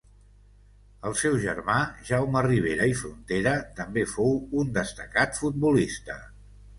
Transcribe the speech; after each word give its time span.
El 1.09 1.17
seu 1.23 1.35
germà 1.41 1.75
Jaume 2.07 2.41
Ribera 2.47 2.87
i 2.91 2.95
Frontera 3.01 3.53
també 3.81 4.07
fou 4.15 4.33
un 4.63 4.73
destacat 4.79 5.39
futbolista. 5.43 6.17